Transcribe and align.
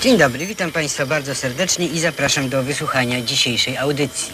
Dzień 0.00 0.18
dobry, 0.18 0.46
witam 0.46 0.72
Państwa 0.72 1.06
bardzo 1.06 1.34
serdecznie 1.34 1.86
i 1.86 2.00
zapraszam 2.00 2.48
do 2.48 2.62
wysłuchania 2.62 3.22
dzisiejszej 3.22 3.76
audycji. 3.78 4.32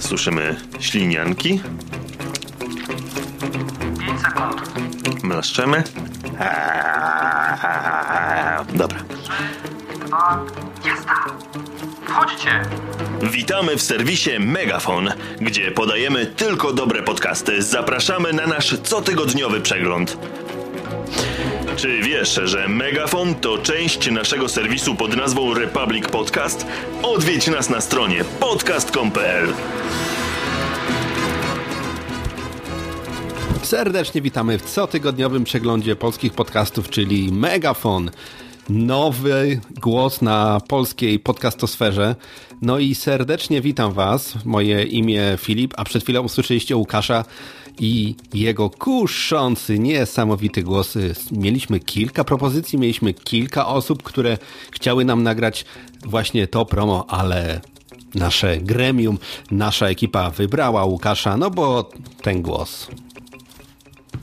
Słyszymy 0.00 0.56
ślinianki, 0.80 1.60
5 3.98 4.20
sekund. 4.20 5.24
mlaszczemy. 5.24 5.82
Dobra. 6.22 6.79
Witamy 13.22 13.76
w 13.76 13.82
serwisie 13.82 14.30
Megafon, 14.38 15.12
gdzie 15.40 15.70
podajemy 15.70 16.26
tylko 16.26 16.72
dobre 16.72 17.02
podcasty. 17.02 17.62
Zapraszamy 17.62 18.32
na 18.32 18.46
nasz 18.46 18.76
cotygodniowy 18.82 19.60
przegląd. 19.60 20.18
Czy 21.76 22.00
wiesz, 22.02 22.40
że 22.44 22.68
Megafon 22.68 23.34
to 23.34 23.58
część 23.58 24.10
naszego 24.10 24.48
serwisu 24.48 24.94
pod 24.94 25.16
nazwą 25.16 25.54
Republic 25.54 26.08
Podcast? 26.08 26.66
Odwiedź 27.02 27.46
nas 27.46 27.70
na 27.70 27.80
stronie 27.80 28.24
podcast.com.pl. 28.24 29.52
Serdecznie 33.62 34.22
witamy 34.22 34.58
w 34.58 34.62
cotygodniowym 34.62 35.44
przeglądzie 35.44 35.96
polskich 35.96 36.32
podcastów, 36.32 36.90
czyli 36.90 37.32
Megafon. 37.32 38.10
Nowy 38.68 39.60
głos 39.80 40.22
na 40.22 40.60
polskiej 40.68 41.18
podcastosferze. 41.18 42.16
No 42.62 42.78
i 42.78 42.94
serdecznie 42.94 43.60
witam 43.60 43.92
Was. 43.92 44.44
Moje 44.44 44.84
imię 44.84 45.22
Filip, 45.38 45.74
a 45.76 45.84
przed 45.84 46.02
chwilą 46.02 46.22
usłyszeliście 46.22 46.76
Łukasza 46.76 47.24
i 47.78 48.14
jego 48.34 48.70
kuszący, 48.70 49.78
niesamowity 49.78 50.62
głos. 50.62 50.94
Mieliśmy 51.32 51.80
kilka 51.80 52.24
propozycji, 52.24 52.78
mieliśmy 52.78 53.14
kilka 53.14 53.66
osób, 53.66 54.02
które 54.02 54.38
chciały 54.72 55.04
nam 55.04 55.22
nagrać 55.22 55.64
właśnie 56.06 56.46
to 56.46 56.64
promo, 56.64 57.06
ale 57.08 57.60
nasze 58.14 58.56
gremium, 58.56 59.18
nasza 59.50 59.86
ekipa 59.86 60.30
wybrała 60.30 60.84
Łukasza, 60.84 61.36
no 61.36 61.50
bo 61.50 61.90
ten 62.22 62.42
głos 62.42 62.88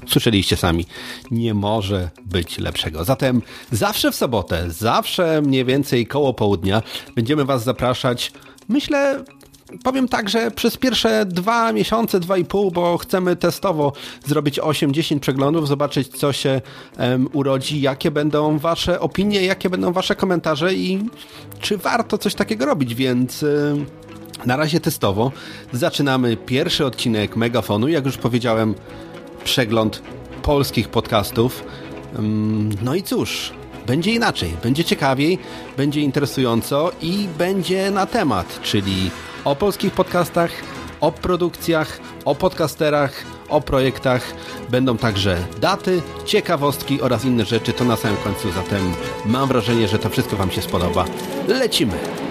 Słyszeliście 0.08 0.58
sami, 0.58 0.86
nie 1.32 1.54
może 1.54 2.10
być 2.26 2.58
lepszego. 2.58 3.04
Zatem 3.04 3.42
zawsze 3.72 4.12
w 4.12 4.16
sobotę, 4.16 4.72
zawsze 4.72 5.42
mniej 5.42 5.66
więcej 5.66 6.08
koło 6.08 6.34
południa 6.34 6.82
będziemy 7.16 7.46
Was 7.46 7.64
zapraszać, 7.64 8.32
myślę, 8.70 9.24
powiem 9.84 10.08
tak, 10.08 10.30
że 10.30 10.52
przez 10.52 10.78
pierwsze 10.78 11.26
dwa 11.26 11.74
miesiące, 11.74 12.20
dwa 12.20 12.38
i 12.38 12.46
pół, 12.46 12.72
bo 12.72 12.98
chcemy 12.98 13.36
testowo 13.36 13.94
zrobić 14.26 14.60
8-10 14.60 15.20
przeglądów, 15.20 15.68
zobaczyć 15.68 16.08
co 16.08 16.34
się 16.34 16.62
um, 17.00 17.30
urodzi, 17.34 17.82
jakie 17.82 18.12
będą 18.12 18.58
Wasze 18.58 19.00
opinie, 19.00 19.44
jakie 19.44 19.70
będą 19.70 19.94
Wasze 19.94 20.16
komentarze 20.16 20.74
i 20.74 21.00
czy 21.60 21.78
warto 21.78 22.18
coś 22.18 22.36
takiego 22.36 22.66
robić, 22.66 22.96
więc... 22.96 23.44
Um, 23.44 23.86
na 24.46 24.58
razie 24.58 24.80
testowo 24.80 25.32
zaczynamy 25.74 26.38
pierwszy 26.38 26.86
odcinek 26.86 27.36
Megafonu. 27.36 27.88
Jak 27.88 28.06
już 28.06 28.18
powiedziałem, 28.18 28.76
przegląd 29.48 30.02
polskich 30.44 30.90
podcastów. 30.90 31.64
No 32.82 32.96
i 32.96 33.04
cóż, 33.04 33.54
będzie 33.86 34.14
inaczej, 34.14 34.54
będzie 34.64 34.84
ciekawiej, 34.84 35.40
będzie 35.78 36.02
interesująco 36.02 36.92
i 37.02 37.28
będzie 37.38 37.92
na 37.92 38.06
temat, 38.06 38.60
czyli 38.64 39.12
o 39.44 39.56
polskich 39.56 39.94
podcastach, 39.94 40.52
o 41.02 41.12
produkcjach, 41.12 42.00
o 42.26 42.36
podcasterach, 42.36 43.26
o 43.50 43.62
projektach. 43.62 44.34
Będą 44.70 44.98
także 44.98 45.38
daty, 45.62 46.02
ciekawostki 46.26 47.02
oraz 47.02 47.26
inne 47.26 47.46
rzeczy. 47.46 47.74
To 47.74 47.86
na 47.86 47.96
samym 47.96 48.18
końcu, 48.18 48.52
zatem 48.52 48.94
mam 49.26 49.48
wrażenie, 49.48 49.88
że 49.88 50.00
to 50.00 50.10
wszystko 50.10 50.36
Wam 50.36 50.52
się 50.52 50.62
spodoba. 50.62 51.06
Lecimy! 51.48 52.27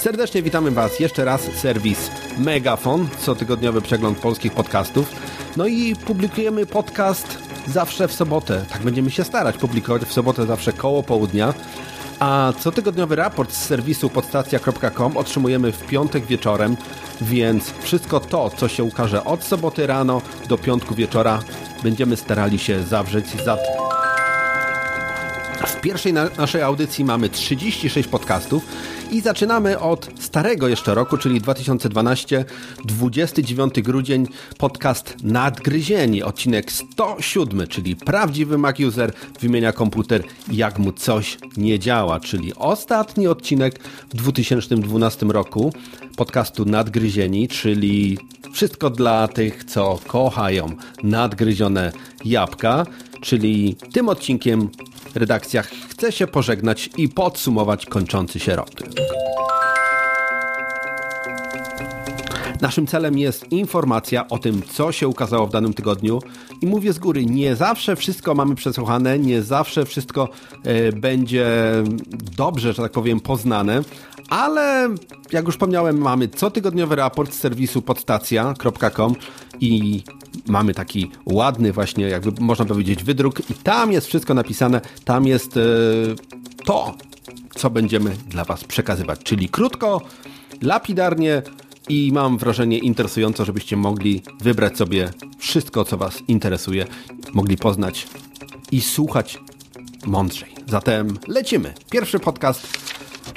Serdecznie 0.00 0.42
witamy 0.42 0.70
Was 0.70 1.00
jeszcze 1.00 1.24
raz, 1.24 1.40
serwis 1.40 2.10
Megafon, 2.38 3.08
cotygodniowy 3.18 3.82
przegląd 3.82 4.18
polskich 4.18 4.52
podcastów. 4.52 5.12
No 5.56 5.66
i 5.66 5.96
publikujemy 5.96 6.66
podcast 6.66 7.38
zawsze 7.68 8.08
w 8.08 8.12
sobotę. 8.12 8.64
Tak 8.70 8.82
będziemy 8.82 9.10
się 9.10 9.24
starać 9.24 9.56
publikować 9.56 10.02
w 10.02 10.12
sobotę 10.12 10.46
zawsze 10.46 10.72
koło 10.72 11.02
południa. 11.02 11.54
A 12.18 12.52
cotygodniowy 12.60 13.16
raport 13.16 13.52
z 13.52 13.66
serwisu 13.66 14.10
podstacja.com 14.10 15.16
otrzymujemy 15.16 15.72
w 15.72 15.86
piątek 15.86 16.26
wieczorem, 16.26 16.76
więc 17.20 17.70
wszystko 17.70 18.20
to, 18.20 18.50
co 18.50 18.68
się 18.68 18.84
ukaże 18.84 19.24
od 19.24 19.44
soboty 19.44 19.86
rano 19.86 20.22
do 20.48 20.58
piątku 20.58 20.94
wieczora, 20.94 21.42
będziemy 21.82 22.16
starali 22.16 22.58
się 22.58 22.82
zawrzeć 22.82 23.44
za 23.44 23.58
w 25.80 25.82
pierwszej 25.82 26.12
na 26.12 26.28
naszej 26.38 26.62
audycji 26.62 27.04
mamy 27.04 27.28
36 27.28 28.08
podcastów 28.08 28.66
i 29.12 29.20
zaczynamy 29.20 29.78
od 29.78 30.08
starego 30.20 30.68
jeszcze 30.68 30.94
roku, 30.94 31.16
czyli 31.16 31.40
2012, 31.40 32.44
29 32.84 33.74
grudzień, 33.82 34.26
podcast 34.58 35.16
Nadgryzieni, 35.22 36.22
odcinek 36.22 36.72
107, 36.72 37.66
czyli 37.66 37.96
prawdziwy 37.96 38.58
Mac 38.58 38.80
User 38.80 39.12
wymienia 39.40 39.72
komputer 39.72 40.22
jak 40.52 40.78
mu 40.78 40.92
coś 40.92 41.38
nie 41.56 41.78
działa, 41.78 42.20
czyli 42.20 42.54
ostatni 42.54 43.26
odcinek 43.26 43.82
w 44.10 44.14
2012 44.14 45.26
roku 45.26 45.72
podcastu 46.16 46.64
Nadgryzieni, 46.64 47.48
czyli 47.48 48.18
wszystko 48.52 48.90
dla 48.90 49.28
tych, 49.28 49.64
co 49.64 49.98
kochają 50.06 50.76
nadgryzione 51.02 51.92
jabłka, 52.24 52.86
czyli 53.20 53.76
tym 53.92 54.08
odcinkiem 54.08 54.70
redakcja 55.14 55.62
chce 55.62 56.12
się 56.12 56.26
pożegnać 56.26 56.90
i 56.96 57.08
podsumować 57.08 57.86
kończący 57.86 58.38
się 58.38 58.56
rok. 58.56 58.70
Naszym 62.60 62.86
celem 62.86 63.18
jest 63.18 63.52
informacja 63.52 64.28
o 64.28 64.38
tym, 64.38 64.62
co 64.62 64.92
się 64.92 65.08
ukazało 65.08 65.46
w 65.46 65.52
danym 65.52 65.74
tygodniu 65.74 66.18
i 66.60 66.66
mówię 66.66 66.92
z 66.92 66.98
góry, 66.98 67.26
nie 67.26 67.56
zawsze 67.56 67.96
wszystko 67.96 68.34
mamy 68.34 68.54
przesłuchane, 68.54 69.18
nie 69.18 69.42
zawsze 69.42 69.84
wszystko 69.84 70.28
e, 70.64 70.92
będzie 70.92 71.46
dobrze, 72.36 72.72
że 72.72 72.82
tak 72.82 72.92
powiem, 72.92 73.20
poznane, 73.20 73.82
ale 74.28 74.88
jak 75.32 75.44
już 75.44 75.54
wspomniałem, 75.54 75.98
mamy 75.98 76.28
cotygodniowy 76.28 76.96
raport 76.96 77.32
z 77.32 77.38
serwisu 77.38 77.82
podstacja.com 77.82 79.14
i 79.60 80.02
mamy 80.46 80.74
taki 80.74 81.10
ładny 81.26 81.72
właśnie, 81.72 82.04
jakby 82.04 82.32
można 82.40 82.64
powiedzieć, 82.64 83.04
wydruk 83.04 83.50
i 83.50 83.54
tam 83.54 83.92
jest 83.92 84.06
wszystko 84.06 84.34
napisane, 84.34 84.80
tam 85.04 85.26
jest 85.26 85.56
e, 85.56 85.60
to, 86.64 86.94
co 87.54 87.70
będziemy 87.70 88.10
dla 88.28 88.44
Was 88.44 88.64
przekazywać, 88.64 89.20
czyli 89.22 89.48
krótko, 89.48 90.02
lapidarnie, 90.62 91.42
i 91.90 92.10
mam 92.12 92.38
wrażenie 92.38 92.78
interesująco, 92.78 93.44
żebyście 93.44 93.76
mogli 93.76 94.22
wybrać 94.40 94.76
sobie 94.76 95.10
wszystko, 95.38 95.84
co 95.84 95.96
Was 95.96 96.22
interesuje, 96.28 96.86
mogli 97.32 97.56
poznać 97.56 98.06
i 98.72 98.80
słuchać 98.80 99.38
mądrzej. 100.06 100.54
Zatem 100.66 101.18
lecimy. 101.28 101.74
Pierwszy 101.90 102.20
podcast 102.20 102.68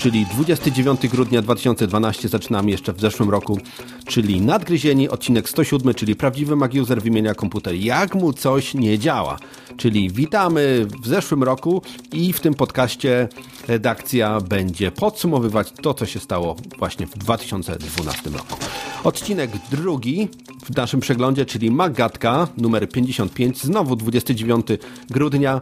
czyli 0.03 0.25
29 0.25 1.07
grudnia 1.07 1.41
2012, 1.41 2.27
zaczynamy 2.27 2.71
jeszcze 2.71 2.93
w 2.93 3.01
zeszłym 3.01 3.29
roku, 3.29 3.59
czyli 4.05 4.41
Nadgryzieni, 4.41 5.09
odcinek 5.09 5.49
107, 5.49 5.93
czyli 5.93 6.15
prawdziwy 6.15 6.55
MacUser 6.55 7.01
wymienia 7.01 7.35
komputer, 7.35 7.75
jak 7.75 8.15
mu 8.15 8.33
coś 8.33 8.73
nie 8.73 8.99
działa. 8.99 9.37
Czyli 9.77 10.09
witamy 10.09 10.85
w 11.01 11.07
zeszłym 11.07 11.43
roku 11.43 11.81
i 12.11 12.33
w 12.33 12.39
tym 12.39 12.53
podcaście 12.53 13.27
redakcja 13.67 14.41
będzie 14.41 14.91
podsumowywać 14.91 15.71
to, 15.81 15.93
co 15.93 16.05
się 16.05 16.19
stało 16.19 16.55
właśnie 16.79 17.07
w 17.07 17.17
2012 17.17 18.29
roku. 18.29 18.55
Odcinek 19.03 19.51
drugi 19.71 20.27
w 20.65 20.77
naszym 20.77 20.99
przeglądzie, 20.99 21.45
czyli 21.45 21.71
Magatka 21.71 22.47
numer 22.57 22.89
55, 22.89 23.61
znowu 23.61 23.95
29 23.95 24.65
grudnia 25.09 25.61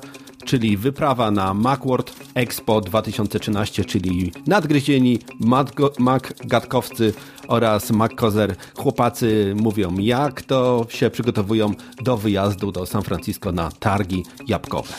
czyli 0.51 0.77
wyprawa 0.77 1.31
na 1.31 1.53
Macworld 1.53 2.13
Expo 2.35 2.81
2013, 2.81 3.85
czyli 3.85 4.31
nadgryzieni, 4.47 5.19
Mac-gadkowcy 5.99 7.13
oraz 7.47 7.91
Mac-kozer 7.91 8.55
chłopacy 8.77 9.55
mówią, 9.61 9.97
jak 9.97 10.41
to 10.41 10.85
się 10.89 11.09
przygotowują 11.09 11.71
do 12.01 12.17
wyjazdu 12.17 12.71
do 12.71 12.85
San 12.85 13.01
Francisco 13.01 13.51
na 13.51 13.71
targi 13.71 14.23
jabłkowe. 14.47 14.93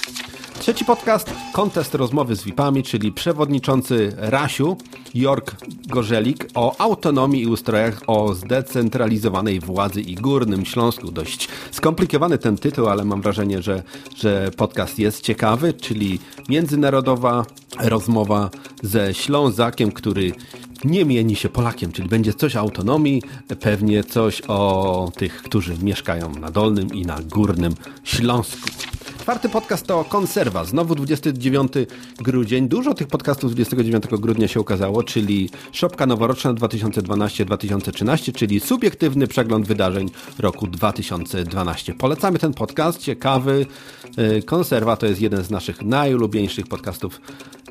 Trzeci 0.62 0.84
podcast, 0.84 1.34
kontest 1.52 1.94
rozmowy 1.94 2.36
z 2.36 2.44
VIP-ami, 2.44 2.82
czyli 2.82 3.12
przewodniczący 3.12 4.12
Rasiu, 4.16 4.76
Jork 5.14 5.56
Gorzelik, 5.86 6.48
o 6.54 6.80
autonomii 6.80 7.42
i 7.42 7.46
ustrojach, 7.46 8.02
o 8.06 8.34
zdecentralizowanej 8.34 9.60
władzy 9.60 10.00
i 10.00 10.14
Górnym 10.14 10.64
Śląsku. 10.64 11.10
Dość 11.10 11.48
skomplikowany 11.70 12.38
ten 12.38 12.56
tytuł, 12.56 12.88
ale 12.88 13.04
mam 13.04 13.22
wrażenie, 13.22 13.62
że, 13.62 13.82
że 14.16 14.50
podcast 14.56 14.98
jest 14.98 15.20
ciekawy, 15.20 15.41
czyli 15.80 16.18
międzynarodowa 16.48 17.46
rozmowa 17.80 18.50
ze 18.82 19.14
Ślązakiem, 19.14 19.92
który 19.92 20.32
nie 20.84 21.04
mieni 21.04 21.36
się 21.36 21.48
Polakiem, 21.48 21.92
czyli 21.92 22.08
będzie 22.08 22.34
coś 22.34 22.56
o 22.56 22.60
autonomii, 22.60 23.22
pewnie 23.60 24.04
coś 24.04 24.42
o 24.48 25.12
tych, 25.16 25.42
którzy 25.42 25.78
mieszkają 25.82 26.34
na 26.34 26.50
Dolnym 26.50 26.94
i 26.94 27.06
na 27.06 27.18
Górnym 27.22 27.74
Śląsku. 28.04 28.68
Czwarty 29.22 29.48
podcast 29.48 29.86
to 29.86 30.04
Konserwa. 30.04 30.64
Znowu 30.64 30.94
29 30.94 31.72
grudzień. 32.18 32.68
Dużo 32.68 32.94
tych 32.94 33.06
podcastów 33.06 33.54
29 33.54 34.04
grudnia 34.10 34.48
się 34.48 34.60
ukazało, 34.60 35.02
czyli 35.02 35.50
Szopka 35.72 36.06
Noworoczna 36.06 36.54
2012-2013, 36.54 38.32
czyli 38.32 38.60
subiektywny 38.60 39.26
przegląd 39.26 39.66
wydarzeń 39.66 40.10
roku 40.38 40.66
2012. 40.66 41.94
Polecamy 41.94 42.38
ten 42.38 42.54
podcast, 42.54 42.98
ciekawy. 42.98 43.66
Y, 44.38 44.42
Konserwa 44.42 44.96
to 44.96 45.06
jest 45.06 45.20
jeden 45.20 45.44
z 45.44 45.50
naszych 45.50 45.82
najulubieńszych 45.82 46.66
podcastów 46.66 47.20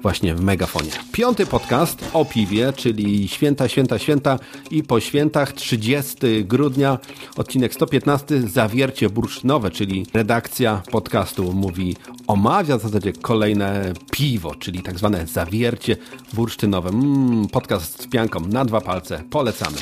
właśnie 0.01 0.35
w 0.35 0.41
Megafonie. 0.41 0.91
Piąty 1.11 1.45
podcast 1.45 2.05
o 2.13 2.25
piwie, 2.25 2.73
czyli 2.73 3.27
Święta, 3.27 3.67
Święta, 3.67 3.99
Święta 3.99 4.39
i 4.71 4.83
po 4.83 4.99
świętach 4.99 5.53
30 5.53 6.17
grudnia, 6.45 6.99
odcinek 7.37 7.73
115, 7.73 8.41
Zawiercie 8.41 9.09
bursztynowe, 9.09 9.71
czyli 9.71 10.05
redakcja 10.13 10.81
podcastu 10.91 11.53
mówi, 11.53 11.95
omawia 12.27 12.77
w 12.77 12.81
zasadzie 12.81 13.13
kolejne 13.13 13.93
piwo, 14.11 14.55
czyli 14.55 14.81
tak 14.81 14.97
zwane 14.97 15.27
zawiercie 15.27 15.97
bursztynowe. 16.33 16.89
Mm, 16.89 17.47
podcast 17.47 18.01
z 18.03 18.07
pianką 18.07 18.39
na 18.39 18.65
dwa 18.65 18.81
palce, 18.81 19.23
polecamy. 19.29 19.77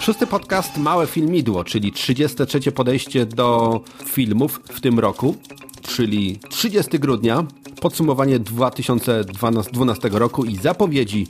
Szósty 0.00 0.26
podcast 0.26 0.76
Małe 0.76 1.06
Filmidło, 1.06 1.64
czyli 1.64 1.92
33 1.92 2.72
podejście 2.72 3.26
do 3.26 3.80
filmów 4.06 4.60
w 4.64 4.80
tym 4.80 4.98
roku, 4.98 5.36
czyli 5.82 6.38
30 6.48 6.98
grudnia, 6.98 7.46
podsumowanie 7.84 8.38
2012 8.38 10.08
roku 10.12 10.44
i 10.44 10.56
zapowiedzi 10.56 11.26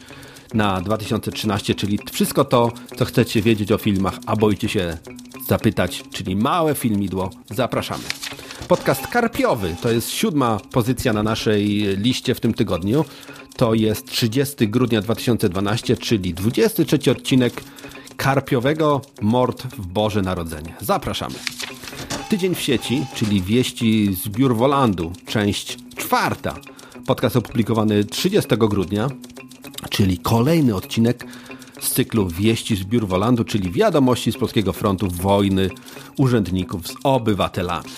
na 0.54 0.80
2013, 0.80 1.74
czyli 1.74 1.98
wszystko 2.12 2.44
to, 2.44 2.72
co 2.96 3.04
chcecie 3.04 3.42
wiedzieć 3.42 3.72
o 3.72 3.78
filmach, 3.78 4.14
a 4.26 4.36
boicie 4.36 4.68
się 4.68 4.98
zapytać, 5.48 6.04
czyli 6.12 6.36
małe 6.36 6.74
filmidło. 6.74 7.30
Zapraszamy. 7.50 8.04
Podcast 8.68 9.06
Karpiowy 9.06 9.76
to 9.82 9.90
jest 9.90 10.10
siódma 10.10 10.60
pozycja 10.72 11.12
na 11.12 11.22
naszej 11.22 11.66
liście 11.96 12.34
w 12.34 12.40
tym 12.40 12.54
tygodniu. 12.54 13.04
To 13.56 13.74
jest 13.74 14.06
30 14.06 14.68
grudnia 14.68 15.00
2012, 15.00 15.96
czyli 15.96 16.34
23 16.34 17.10
odcinek 17.10 17.62
Karpiowego 18.16 19.00
Mord 19.20 19.62
w 19.62 19.86
Boże 19.86 20.22
Narodzenie. 20.22 20.74
Zapraszamy. 20.80 21.34
Tydzień 22.28 22.54
w 22.54 22.60
sieci, 22.60 23.06
czyli 23.14 23.42
wieści 23.42 24.14
z 24.14 24.28
Biurwolandu, 24.28 25.12
część 25.26 25.83
czwarta. 26.04 26.54
Podcast 27.06 27.36
opublikowany 27.36 28.04
30 28.04 28.48
grudnia, 28.56 29.08
czyli 29.90 30.18
kolejny 30.18 30.74
odcinek 30.74 31.26
z 31.80 31.90
cyklu 31.90 32.28
Wieści 32.28 32.76
z 32.76 32.84
Biurwolandu, 32.84 33.44
czyli 33.44 33.70
wiadomości 33.70 34.32
z 34.32 34.36
Polskiego 34.36 34.72
Frontu 34.72 35.08
Wojny 35.10 35.70
urzędników 36.18 36.88
z 36.88 36.94
obywatelami. 37.04 37.88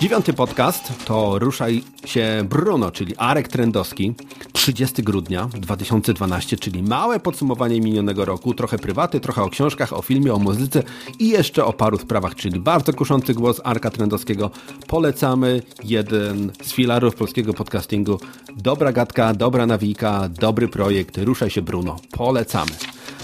Dziewiąty 0.00 0.32
podcast 0.32 0.92
to 1.04 1.38
Ruszaj 1.38 1.84
się 2.04 2.44
Bruno, 2.48 2.90
czyli 2.90 3.16
Arek 3.16 3.48
Trendowski. 3.48 4.14
30 4.62 5.02
grudnia 5.02 5.48
2012, 5.54 6.56
czyli 6.56 6.82
małe 6.82 7.20
podsumowanie 7.20 7.80
minionego 7.80 8.24
roku, 8.24 8.54
trochę 8.54 8.78
prywaty, 8.78 9.20
trochę 9.20 9.42
o 9.42 9.48
książkach, 9.48 9.92
o 9.92 10.02
filmie, 10.02 10.34
o 10.34 10.38
muzyce 10.38 10.82
i 11.18 11.28
jeszcze 11.28 11.64
o 11.64 11.72
paru 11.72 11.98
sprawach, 11.98 12.34
czyli 12.34 12.60
bardzo 12.60 12.92
kuszący 12.92 13.34
głos 13.34 13.60
Arka 13.64 13.90
Trendowskiego. 13.90 14.50
Polecamy 14.86 15.62
jeden 15.84 16.52
z 16.62 16.72
filarów 16.72 17.14
polskiego 17.14 17.54
podcastingu. 17.54 18.20
Dobra 18.56 18.92
gadka, 18.92 19.34
dobra 19.34 19.66
nawika, 19.66 20.28
dobry 20.28 20.68
projekt, 20.68 21.18
ruszaj 21.18 21.50
się 21.50 21.62
Bruno. 21.62 21.96
Polecamy. 22.12 22.72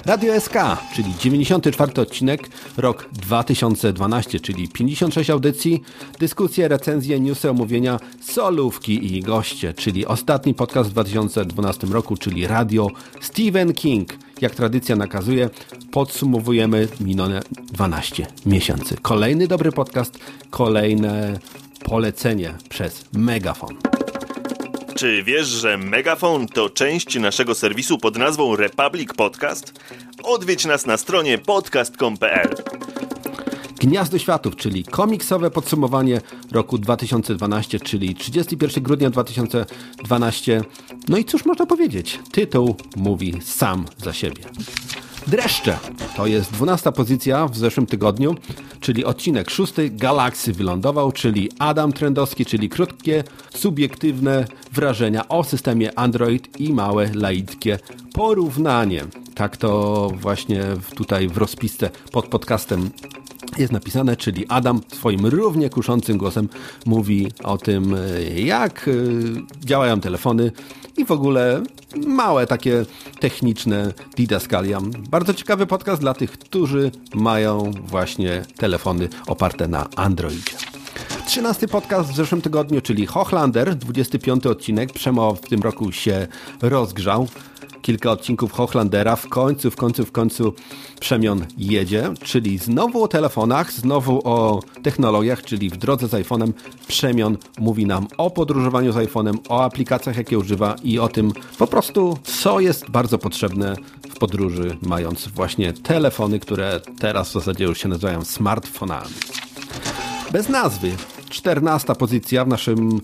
Radio 0.08 0.40
SK, 0.40 0.54
czyli 0.94 1.14
94 1.20 2.02
odcinek, 2.02 2.48
rok 2.76 3.08
2012, 3.12 4.40
czyli 4.40 4.68
56 4.68 5.30
audycji, 5.30 5.82
dyskusje, 6.18 6.68
recenzje, 6.68 7.20
newsy, 7.20 7.50
omówienia, 7.50 8.00
solówki 8.20 9.16
i 9.16 9.20
goście, 9.20 9.74
czyli 9.74 10.06
ostatni 10.06 10.54
podcast 10.54 10.90
w 10.90 10.92
2012 10.92 11.86
roku, 11.86 12.16
czyli 12.16 12.46
radio 12.46 12.88
Stephen 13.20 13.72
King. 13.72 14.18
Jak 14.40 14.54
tradycja 14.54 14.96
nakazuje, 14.96 15.50
podsumowujemy 15.90 16.88
minione 17.00 17.40
12 17.72 18.26
miesięcy. 18.46 18.96
Kolejny 19.02 19.48
dobry 19.48 19.72
podcast, 19.72 20.18
kolejne 20.50 21.38
polecenie 21.84 22.54
przez 22.68 23.04
Megafon. 23.12 23.97
Czy 24.98 25.22
wiesz, 25.22 25.46
że 25.46 25.78
Megafon 25.78 26.46
to 26.46 26.70
część 26.70 27.18
naszego 27.18 27.54
serwisu 27.54 27.98
pod 27.98 28.16
nazwą 28.16 28.56
Republic 28.56 29.14
Podcast? 29.14 29.72
Odwiedź 30.22 30.64
nas 30.64 30.86
na 30.86 30.96
stronie 30.96 31.38
podcast.com.pl. 31.38 32.54
Gniazdo 33.80 34.18
Światów, 34.18 34.56
czyli 34.56 34.84
komiksowe 34.84 35.50
podsumowanie 35.50 36.20
roku 36.52 36.78
2012, 36.78 37.80
czyli 37.80 38.14
31 38.14 38.84
grudnia 38.84 39.10
2012. 39.10 40.62
No 41.08 41.18
i 41.18 41.24
cóż 41.24 41.44
można 41.44 41.66
powiedzieć? 41.66 42.18
Tytuł 42.32 42.76
mówi 42.96 43.34
sam 43.42 43.84
za 43.96 44.12
siebie. 44.12 44.42
Dreszcze 45.28 45.78
to 46.16 46.26
jest 46.26 46.52
12 46.52 46.92
pozycja 46.92 47.48
w 47.48 47.56
zeszłym 47.56 47.86
tygodniu, 47.86 48.34
czyli 48.80 49.04
odcinek 49.04 49.50
szósty 49.50 49.90
Galaksy 49.90 50.52
wylądował, 50.52 51.12
czyli 51.12 51.50
Adam 51.58 51.92
Trendowski, 51.92 52.46
czyli 52.46 52.68
krótkie, 52.68 53.24
subiektywne 53.54 54.46
wrażenia 54.72 55.28
o 55.28 55.44
systemie 55.44 55.98
Android 55.98 56.60
i 56.60 56.72
małe 56.72 57.10
laickie 57.14 57.78
porównanie. 58.12 59.04
Tak 59.34 59.56
to 59.56 60.10
właśnie 60.14 60.62
tutaj 60.96 61.28
w 61.28 61.36
rozpisce 61.36 61.90
pod 62.12 62.26
podcastem 62.26 62.90
jest 63.58 63.72
napisane, 63.72 64.16
czyli 64.16 64.46
Adam 64.48 64.80
swoim 64.92 65.26
równie 65.26 65.70
kuszącym 65.70 66.18
głosem 66.18 66.48
mówi 66.86 67.32
o 67.44 67.58
tym, 67.58 67.96
jak 68.34 68.90
działają 69.64 70.00
telefony 70.00 70.52
i 70.96 71.04
w 71.04 71.10
ogóle 71.10 71.62
małe 72.06 72.46
takie 72.46 72.84
techniczne 73.20 73.92
didaskalia. 74.16 74.80
Bardzo 75.10 75.34
ciekawy 75.34 75.66
podcast 75.66 76.00
dla 76.00 76.14
tych, 76.14 76.30
którzy 76.30 76.90
mają 77.14 77.70
właśnie 77.84 78.42
telefony 78.56 79.08
oparte 79.26 79.68
na 79.68 79.88
Androidzie. 79.96 80.77
13 81.28 81.68
podcast 81.68 82.10
w 82.10 82.16
zeszłym 82.16 82.42
tygodniu, 82.42 82.80
czyli 82.80 83.06
Hochlander, 83.06 83.76
25 83.76 84.46
odcinek. 84.46 84.92
Przemo 84.92 85.34
w 85.34 85.40
tym 85.40 85.62
roku 85.62 85.92
się 85.92 86.26
rozgrzał. 86.62 87.28
Kilka 87.82 88.10
odcinków 88.10 88.52
Hochlandera. 88.52 89.16
W 89.16 89.28
końcu, 89.28 89.70
w 89.70 89.76
końcu, 89.76 90.04
w 90.04 90.12
końcu 90.12 90.54
Przemion 91.00 91.46
jedzie, 91.58 92.14
czyli 92.22 92.58
znowu 92.58 93.02
o 93.02 93.08
telefonach, 93.08 93.72
znowu 93.72 94.20
o 94.24 94.60
technologiach, 94.82 95.42
czyli 95.42 95.70
w 95.70 95.76
drodze 95.76 96.08
z 96.08 96.10
iPhone'em 96.10 96.52
Przemion 96.86 97.36
mówi 97.58 97.86
nam 97.86 98.06
o 98.16 98.30
podróżowaniu 98.30 98.92
z 98.92 98.96
iPhone'em, 98.96 99.38
o 99.48 99.64
aplikacjach, 99.64 100.16
jakie 100.16 100.38
używa 100.38 100.76
i 100.82 100.98
o 100.98 101.08
tym 101.08 101.32
po 101.58 101.66
prostu, 101.66 102.18
co 102.24 102.60
jest 102.60 102.90
bardzo 102.90 103.18
potrzebne 103.18 103.76
w 104.10 104.18
podróży, 104.18 104.76
mając 104.82 105.28
właśnie 105.28 105.72
telefony, 105.72 106.40
które 106.40 106.80
teraz 106.98 107.28
w 107.28 107.32
zasadzie 107.32 107.64
już 107.64 107.78
się 107.78 107.88
nazywają 107.88 108.24
smartfonami. 108.24 109.14
Bez 110.32 110.48
nazwy. 110.48 110.92
14 111.28 111.94
pozycja 111.94 112.44
w 112.44 112.48
naszym 112.48 113.00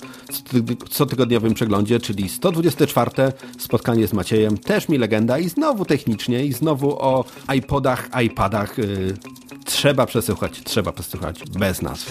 cotygodniowym 0.91 1.55
przeglądzie, 1.55 2.01
czyli 2.01 2.29
124 2.29 3.11
spotkanie 3.59 4.07
z 4.07 4.13
Maciejem, 4.13 4.59
też 4.59 4.89
mi 4.89 4.99
legenda 4.99 5.39
i 5.39 5.49
znowu 5.49 5.85
technicznie 5.85 6.45
i 6.47 6.53
znowu 6.53 7.03
o 7.03 7.25
iPodach, 7.55 8.09
iPadach 8.25 8.79
yy, 8.79 9.15
trzeba 9.65 10.07
przesłuchać, 10.07 10.61
trzeba 10.65 10.93
przesłuchać 10.93 11.41
bez 11.59 11.83
nazwy. 11.83 12.11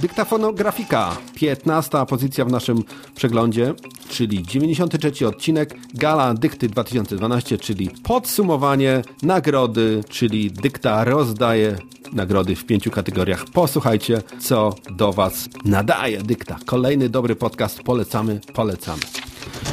Dyktafonografika, 0.00 1.16
15 1.34 2.06
pozycja 2.08 2.44
w 2.44 2.52
naszym 2.52 2.84
przeglądzie, 3.14 3.74
czyli 4.08 4.42
93 4.42 5.26
odcinek 5.26 5.74
Gala 5.94 6.34
Dykty 6.34 6.68
2012, 6.68 7.58
czyli 7.58 7.90
podsumowanie 8.02 9.02
nagrody, 9.22 10.04
czyli 10.08 10.50
Dykta 10.50 11.04
rozdaje 11.04 11.76
nagrody 12.12 12.56
w 12.56 12.64
pięciu 12.64 12.90
kategoriach. 12.90 13.44
Posłuchajcie, 13.44 14.22
co 14.40 14.74
do 14.90 15.12
Was 15.12 15.48
nadaje 15.64 16.22
Dykta. 16.22 16.56
Kolejny 16.66 17.08
dobry 17.08 17.36
podcast, 17.36 17.82
polecamy, 17.82 18.40
polecamy. 18.54 19.02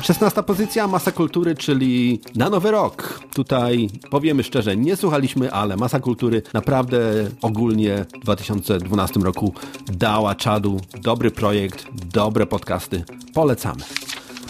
16 0.02 0.44
pozycja, 0.44 0.88
Masa 0.88 1.12
Kultury, 1.12 1.56
czyli 1.56 2.22
na 2.36 2.50
nowy 2.50 2.72
rok. 2.72 3.20
Tutaj 3.36 3.90
powiemy 4.10 4.44
szczerze, 4.44 4.78
nie 4.78 4.96
słuchaliśmy, 4.96 5.52
ale 5.52 5.78
Masa 5.78 6.00
Kultury 6.00 6.42
naprawdę 6.54 7.00
ogólnie 7.42 8.06
w 8.16 8.24
2012 8.24 9.20
roku 9.20 9.54
dała 9.86 10.36
czadu. 10.36 10.80
Dobry 11.02 11.32
projekt, 11.32 11.86
dobre 12.13 12.46
podcasty. 12.46 13.04
Polecamy. 13.34 13.84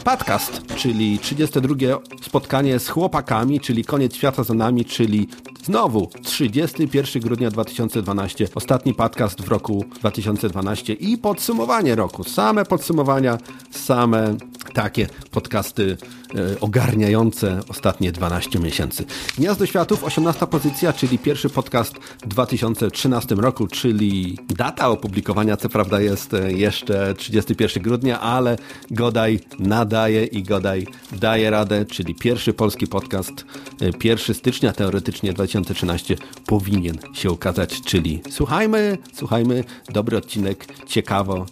Podcast, 0.04 0.62
czyli 0.76 1.20
32 1.20 1.76
spotkanie 2.22 2.80
z 2.80 2.90
chłopakami, 2.90 3.60
czyli 3.60 3.86
koniec 3.86 4.16
świata 4.16 4.44
za 4.44 4.54
nami, 4.54 4.86
czyli 4.86 5.28
znowu 5.64 6.10
31 6.24 7.22
grudnia 7.22 7.52
2012, 7.52 8.48
ostatni 8.56 8.94
podcast 8.94 9.42
w 9.42 9.48
roku 9.48 9.86
2012 10.00 10.94
i 10.94 11.18
podsumowanie 11.18 11.96
roku. 11.96 12.24
Same 12.24 12.66
podsumowania, 12.66 13.38
same 13.72 14.38
takie 14.74 15.08
podcasty 15.32 15.98
e, 16.36 16.60
ogarniające 16.60 17.60
ostatnie 17.70 18.12
12 18.12 18.60
miesięcy. 18.60 19.06
Gniazdo 19.38 19.66
Światów, 19.66 20.04
18 20.04 20.48
pozycja, 20.48 20.94
czyli 20.94 21.20
pierwszy 21.20 21.50
podcast 21.50 21.94
w 22.24 22.28
2013 22.28 23.36
roku, 23.36 23.68
czyli 23.68 24.38
data 24.58 24.90
opublikowania, 24.90 25.58
co 25.58 25.70
prawda 25.70 26.02
jest 26.02 26.34
e, 26.34 26.54
jeszcze 26.54 27.14
31 27.16 27.84
grudnia, 27.84 28.20
ale 28.20 28.58
Godaj 28.92 29.40
nadaje 29.60 30.26
i 30.26 30.44
Godaj 30.44 30.88
daje 31.12 31.50
radę, 31.50 31.86
czyli 31.86 32.16
pierwszy 32.16 32.54
polski 32.54 32.88
podcast, 32.88 33.46
e, 33.82 33.92
1 34.04 34.36
stycznia 34.36 34.74
teoretycznie 34.74 35.34
2013 35.62 36.16
powinien 36.46 36.98
się 37.14 37.32
ukazać, 37.32 37.82
czyli 37.82 38.22
słuchajmy, 38.30 38.98
słuchajmy, 39.14 39.64
dobry 39.90 40.18
odcinek, 40.18 40.66
ciekawo, 40.88 41.46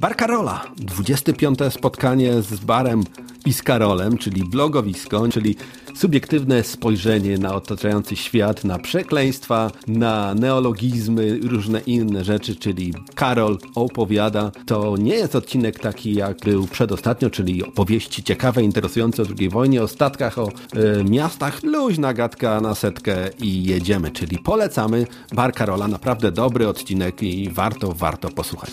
Bar 0.00 0.16
Karola, 0.16 0.64
25. 0.76 1.58
spotkanie 1.70 2.42
z 2.42 2.60
barem 2.60 3.04
i 3.46 3.52
z 3.52 3.62
Karolem, 3.62 4.18
czyli 4.18 4.44
blogowisko, 4.44 5.28
czyli 5.28 5.56
subiektywne 5.96 6.62
spojrzenie 6.62 7.38
na 7.38 7.54
otaczający 7.54 8.16
świat, 8.16 8.64
na 8.64 8.78
przekleństwa, 8.78 9.70
na 9.86 10.34
neologizmy, 10.34 11.38
różne 11.42 11.80
inne 11.80 12.24
rzeczy, 12.24 12.56
czyli 12.56 12.94
Karol 13.14 13.58
opowiada. 13.74 14.50
To 14.66 14.96
nie 14.96 15.14
jest 15.14 15.34
odcinek 15.34 15.78
taki, 15.78 16.14
jak 16.14 16.40
był 16.40 16.66
przedostatnio, 16.66 17.30
czyli 17.30 17.64
opowieści 17.64 18.22
ciekawe, 18.22 18.62
interesujące 18.62 19.22
o 19.22 19.26
II 19.38 19.48
wojnie, 19.48 19.82
o 19.82 19.88
statkach, 19.88 20.38
o 20.38 20.48
e, 20.48 21.04
miastach, 21.04 21.62
luźna 21.62 22.14
gadka 22.14 22.60
na 22.60 22.74
setkę 22.74 23.16
i 23.42 23.64
jedziemy, 23.64 24.10
czyli 24.10 24.38
polecamy 24.38 25.06
Bar 25.32 25.52
Karola, 25.52 25.88
naprawdę 25.88 26.32
dobry 26.32 26.68
odcinek 26.68 27.22
i 27.22 27.50
warto, 27.50 27.92
warto 27.92 28.28
posłuchać. 28.28 28.70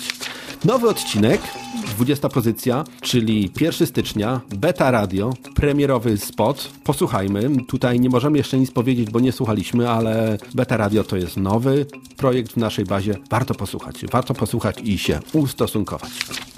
Nowy 0.66 0.90
odcinek, 0.90 1.42
20 1.96 2.30
pozycja, 2.30 2.84
czyli 3.02 3.52
1 3.62 3.88
stycznia, 3.88 4.42
Beta 4.50 4.92
Radio, 4.92 5.34
premierowy 5.56 6.18
spot. 6.18 6.70
Posłuchajmy. 7.14 7.66
Tutaj 7.66 8.00
nie 8.00 8.10
możemy 8.10 8.38
jeszcze 8.38 8.58
nic 8.58 8.72
powiedzieć, 8.72 9.10
bo 9.10 9.20
nie 9.20 9.32
słuchaliśmy, 9.32 9.90
ale 9.90 10.38
Beta 10.56 10.78
Radio 10.78 11.04
to 11.04 11.18
jest 11.18 11.38
nowy 11.38 11.86
projekt 12.18 12.52
w 12.52 12.58
naszej 12.58 12.86
bazie. 12.86 13.16
Warto 13.30 13.54
posłuchać. 13.54 14.06
Warto 14.12 14.34
posłuchać 14.34 14.82
i 14.84 14.98
się 14.98 15.20
ustosunkować. 15.34 16.10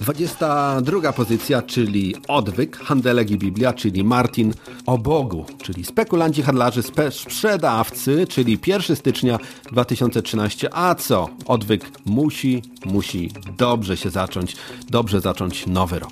22 0.01 1.13
pozycja, 1.13 1.61
czyli 1.61 2.15
Odwyk, 2.27 2.77
Handelek 2.77 3.31
i 3.31 3.37
Biblia, 3.37 3.73
czyli 3.73 4.03
Martin 4.03 4.53
o 4.85 4.97
Bogu, 4.97 5.45
czyli 5.63 5.85
spekulanci, 5.85 6.41
handlarze, 6.41 6.83
spe 6.83 7.11
sprzedawcy, 7.11 8.27
czyli 8.27 8.59
1 8.67 8.95
stycznia 8.95 9.39
2013. 9.71 10.69
A 10.73 10.95
co? 10.95 11.29
Odwyk 11.45 11.91
musi, 12.05 12.61
musi 12.85 13.31
dobrze 13.57 13.97
się 13.97 14.09
zacząć, 14.09 14.55
dobrze 14.89 15.21
zacząć 15.21 15.67
nowy 15.67 15.99
rok. 15.99 16.11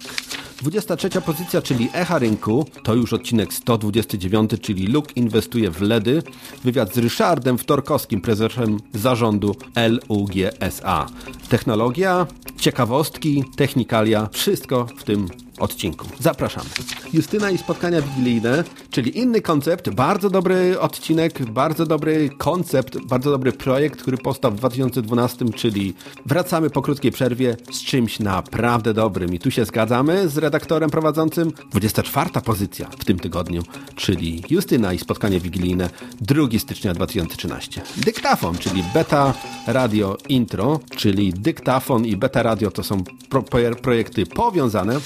23 0.62 1.10
pozycja, 1.22 1.62
czyli 1.62 1.90
Echa 1.94 2.20
Rynku, 2.20 2.66
to 2.84 2.96
już 2.96 3.14
odcinek 3.14 3.54
129, 3.54 4.52
czyli 4.62 4.88
Luke 4.88 5.12
inwestuje 5.16 5.72
w 5.72 5.82
LEDy. 5.82 6.24
Wywiad 6.64 6.94
z 6.94 6.98
Ryszardem 6.98 7.58
Wtorkowskim, 7.58 8.22
prezesem 8.22 8.80
zarządu 8.94 9.56
LUGSA. 9.76 11.08
Technologia, 11.50 12.28
ciekawostki, 12.64 13.44
technikalia, 13.56 14.30
wszystko 14.32 14.88
w 14.98 15.04
tym 15.04 15.28
odcinku. 15.60 16.06
Zapraszamy. 16.20 16.70
Justyna 17.14 17.52
i 17.52 17.58
spotkania 17.58 18.02
wigilijne, 18.02 18.64
czyli 18.90 19.18
inny 19.18 19.42
koncept, 19.42 19.90
bardzo 19.90 20.30
dobry 20.30 20.80
odcinek, 20.80 21.52
bardzo 21.52 21.86
dobry 21.86 22.30
koncept, 22.38 22.98
bardzo 23.06 23.32
dobry 23.32 23.52
projekt, 23.52 24.02
który 24.02 24.18
powstał 24.18 24.52
w 24.52 24.56
2012, 24.56 25.46
czyli 25.56 25.94
wracamy 26.26 26.70
po 26.70 26.82
krótkiej 26.82 27.12
przerwie 27.12 27.58
z 27.72 27.84
czymś 27.84 28.20
naprawdę 28.20 28.94
dobrym. 28.94 29.34
I 29.34 29.40
tu 29.40 29.52
się 29.52 29.66
zgadzamy 29.66 30.30
z 30.30 30.38
redaktorem 30.38 30.90
prowadzącym. 30.90 31.52
24 31.72 32.30
pozycja 32.46 32.90
w 33.00 33.06
tym 33.06 33.20
tygodniu, 33.20 33.64
czyli 33.96 34.44
Justyna 34.50 34.94
i 34.94 35.00
spotkanie 35.00 35.40
wigilijne 35.40 35.90
2 36.22 36.60
stycznia 36.60 36.94
2013. 36.94 37.82
Dyktafon, 37.98 38.58
czyli 38.58 38.84
beta 38.94 39.34
radio 39.68 40.18
intro, 40.30 40.80
czyli 40.96 41.34
dyktafon 41.34 42.06
i 42.06 42.18
beta 42.18 42.44
radio 42.44 42.53
to 42.58 42.84
są 42.84 43.04
pro 43.30 43.44
projekty 43.82 44.26
powiązane. 44.26 45.00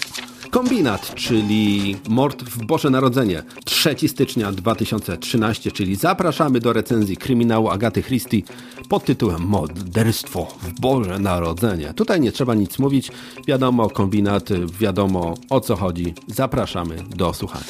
Kombinat, 0.52 1.16
czyli 1.16 1.96
Mord 2.10 2.44
w 2.44 2.66
Boże 2.66 2.90
Narodzenie, 2.90 3.44
3 3.66 3.96
stycznia 4.08 4.52
2013, 4.52 5.72
czyli 5.72 5.96
zapraszamy 5.96 6.60
do 6.60 6.74
recenzji 6.74 7.18
kryminału 7.18 7.70
Agaty 7.70 8.04
Christie 8.04 8.42
pod 8.90 9.06
tytułem 9.06 9.42
Morderstwo 9.42 10.48
w 10.62 10.80
Boże 10.80 11.20
Narodzenie. 11.20 11.94
Tutaj 11.94 12.22
nie 12.22 12.32
trzeba 12.32 12.56
nic 12.56 12.80
mówić, 12.80 13.12
wiadomo 13.48 13.90
kombinat, 13.90 14.50
wiadomo 14.80 15.34
o 15.50 15.60
co 15.60 15.76
chodzi. 15.76 16.14
Zapraszamy 16.28 16.96
do 17.16 17.34
słuchania. 17.34 17.66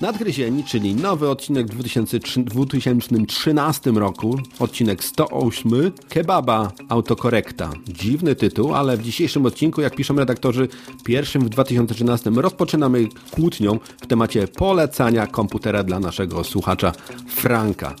Nadgryzieni, 0.00 0.64
czyli 0.64 0.94
nowy 0.94 1.30
odcinek 1.30 1.66
w 1.66 1.70
2013 1.70 3.90
roku, 3.90 4.38
odcinek 4.58 5.04
108, 5.04 5.92
Kebaba 6.08 6.72
Autokorekta. 6.88 7.70
Dziwny 7.88 8.34
tytuł, 8.34 8.74
ale 8.74 8.96
w 8.96 9.02
dzisiejszym 9.02 9.46
odcinku, 9.46 9.80
jak 9.80 9.94
piszą 9.94 10.16
redaktorzy, 10.16 10.68
pierwszym 11.04 11.42
w 11.42 11.48
2013 11.48 12.30
rozpoczynamy 12.30 13.08
kłótnią 13.30 13.78
w 14.00 14.06
temacie 14.06 14.48
polecania 14.48 15.26
komputera 15.26 15.82
dla 15.82 16.00
naszego 16.00 16.44
słuchacza 16.44 16.92
Franka. 17.28 17.94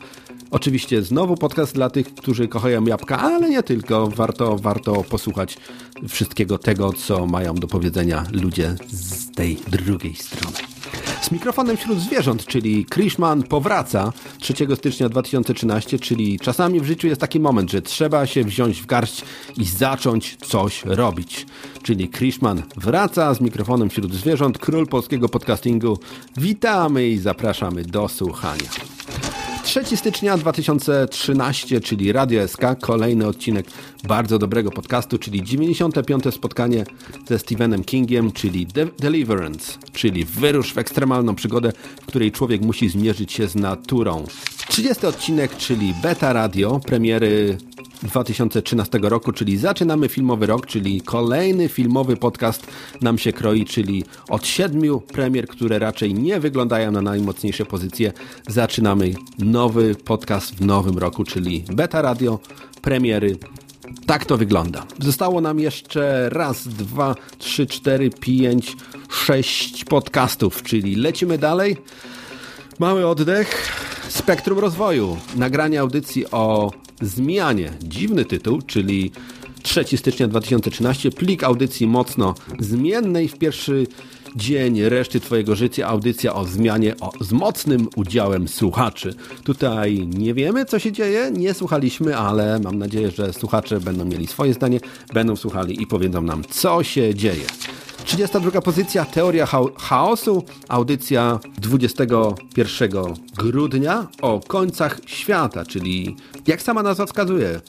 Oczywiście 0.50 1.02
znowu 1.02 1.34
podcast 1.34 1.74
dla 1.74 1.90
tych, 1.90 2.14
którzy 2.14 2.48
kochają 2.48 2.84
jabłka, 2.84 3.18
ale 3.18 3.50
nie 3.50 3.62
tylko. 3.62 4.06
Warto, 4.06 4.56
warto 4.56 5.04
posłuchać 5.04 5.58
wszystkiego 6.08 6.58
tego, 6.58 6.92
co 6.92 7.26
mają 7.26 7.54
do 7.54 7.66
powiedzenia 7.66 8.24
ludzie 8.32 8.74
z 8.88 9.30
tej 9.30 9.56
drugiej 9.70 10.14
strony. 10.14 10.65
Z 11.26 11.30
mikrofonem 11.30 11.76
wśród 11.76 11.98
zwierząt, 11.98 12.46
czyli 12.46 12.84
Krishman 12.84 13.42
powraca 13.42 14.12
3 14.40 14.54
stycznia 14.76 15.08
2013, 15.08 15.98
czyli 15.98 16.38
czasami 16.38 16.80
w 16.80 16.84
życiu 16.84 17.06
jest 17.06 17.20
taki 17.20 17.40
moment, 17.40 17.70
że 17.70 17.82
trzeba 17.82 18.26
się 18.26 18.44
wziąć 18.44 18.82
w 18.82 18.86
garść 18.86 19.24
i 19.56 19.64
zacząć 19.64 20.36
coś 20.36 20.84
robić. 20.84 21.46
Czyli 21.82 22.08
Krishman 22.08 22.62
wraca 22.76 23.34
z 23.34 23.40
mikrofonem 23.40 23.90
wśród 23.90 24.14
zwierząt, 24.14 24.58
król 24.58 24.86
polskiego 24.86 25.28
podcastingu. 25.28 25.98
Witamy 26.36 27.08
i 27.08 27.18
zapraszamy 27.18 27.84
do 27.84 28.08
słuchania. 28.08 28.70
3 29.66 29.96
stycznia 29.96 30.38
2013, 30.38 31.80
czyli 31.80 32.12
Radio 32.12 32.48
SK, 32.48 32.60
kolejny 32.80 33.26
odcinek 33.26 33.66
bardzo 34.04 34.38
dobrego 34.38 34.70
podcastu, 34.70 35.18
czyli 35.18 35.42
95. 35.42 36.24
spotkanie 36.34 36.84
ze 37.28 37.38
Stephenem 37.38 37.84
Kingiem, 37.84 38.32
czyli 38.32 38.66
De 38.66 38.86
Deliverance, 38.86 39.78
czyli 39.92 40.24
wyrusz 40.24 40.72
w 40.72 40.78
ekstremalną 40.78 41.34
przygodę, 41.34 41.72
w 42.02 42.06
której 42.06 42.32
człowiek 42.32 42.62
musi 42.62 42.88
zmierzyć 42.88 43.32
się 43.32 43.48
z 43.48 43.54
naturą. 43.54 44.24
30 44.68 45.06
odcinek, 45.06 45.56
czyli 45.56 45.94
Beta 46.02 46.32
Radio, 46.32 46.80
premiery 46.86 47.58
2013 48.02 48.98
roku, 49.02 49.32
czyli 49.32 49.56
zaczynamy 49.58 50.08
filmowy 50.08 50.46
rok, 50.46 50.66
czyli 50.66 51.00
kolejny 51.00 51.68
filmowy 51.68 52.16
podcast 52.16 52.66
nam 53.00 53.18
się 53.18 53.32
kroi, 53.32 53.64
czyli 53.64 54.04
od 54.28 54.46
siedmiu 54.46 55.00
premier, 55.00 55.48
które 55.48 55.78
raczej 55.78 56.14
nie 56.14 56.40
wyglądają 56.40 56.90
na 56.90 57.02
najmocniejsze 57.02 57.66
pozycje, 57.66 58.12
zaczynamy 58.48 59.14
nowy 59.38 59.94
podcast 59.94 60.54
w 60.54 60.60
nowym 60.60 60.98
roku, 60.98 61.24
czyli 61.24 61.64
Beta 61.72 62.02
Radio, 62.02 62.38
premiery. 62.82 63.36
Tak 64.06 64.24
to 64.24 64.36
wygląda. 64.36 64.86
Zostało 65.00 65.40
nam 65.40 65.60
jeszcze 65.60 66.28
raz, 66.30 66.68
dwa, 66.68 67.14
trzy, 67.38 67.66
cztery, 67.66 68.10
pięć, 68.10 68.76
sześć 69.08 69.84
podcastów, 69.84 70.62
czyli 70.62 70.96
lecimy 70.96 71.38
dalej. 71.38 71.76
Mały 72.78 73.06
oddech. 73.06 73.72
Spektrum 74.08 74.58
rozwoju. 74.58 75.16
Nagranie 75.36 75.80
audycji 75.80 76.30
o 76.30 76.70
zmianie. 77.00 77.72
Dziwny 77.82 78.24
tytuł, 78.24 78.62
czyli 78.62 79.10
3 79.62 79.84
stycznia 79.96 80.28
2013. 80.28 81.10
Plik 81.10 81.44
audycji 81.44 81.86
mocno 81.86 82.34
zmiennej 82.60 83.28
w 83.28 83.38
pierwszy 83.38 83.86
dzień 84.36 84.82
reszty 84.82 85.20
Twojego 85.20 85.56
życia. 85.56 85.86
Audycja 85.86 86.34
o 86.34 86.44
zmianie 86.44 86.94
o, 87.00 87.12
z 87.20 87.32
mocnym 87.32 87.88
udziałem 87.96 88.48
słuchaczy. 88.48 89.14
Tutaj 89.44 90.06
nie 90.06 90.34
wiemy, 90.34 90.64
co 90.64 90.78
się 90.78 90.92
dzieje, 90.92 91.30
nie 91.32 91.54
słuchaliśmy, 91.54 92.16
ale 92.16 92.60
mam 92.60 92.78
nadzieję, 92.78 93.10
że 93.10 93.32
słuchacze 93.32 93.80
będą 93.80 94.04
mieli 94.04 94.26
swoje 94.26 94.54
zdanie, 94.54 94.80
będą 95.14 95.36
słuchali 95.36 95.82
i 95.82 95.86
powiedzą 95.86 96.22
nam, 96.22 96.42
co 96.50 96.82
się 96.82 97.14
dzieje. 97.14 97.46
32 98.06 98.60
pozycja 98.60 99.04
Teoria 99.04 99.46
Chaosu, 99.78 100.44
audycja 100.68 101.38
21 101.58 102.90
grudnia 103.36 104.06
o 104.22 104.40
końcach 104.40 105.00
świata, 105.06 105.64
czyli 105.64 106.16
jak 106.46 106.62
sama 106.62 106.82
nazwa 106.82 107.06
wskazuje, 107.06 107.60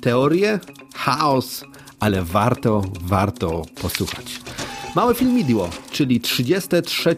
teorie, 0.00 0.58
chaos, 0.94 1.64
ale 2.00 2.22
warto, 2.22 2.82
warto 3.02 3.62
posłuchać. 3.82 4.40
Małe 4.94 5.14
filmidło, 5.14 5.70
czyli 5.90 6.20
33, 6.20 7.16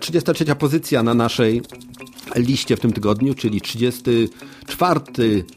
33 0.00 0.44
e, 0.44 0.56
pozycja 0.56 1.02
na 1.02 1.14
naszej 1.14 1.62
liście 2.34 2.76
w 2.76 2.80
tym 2.80 2.92
tygodniu, 2.92 3.34
czyli 3.34 3.60
34 3.60 5.00